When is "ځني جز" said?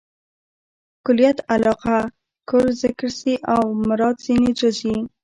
4.25-4.77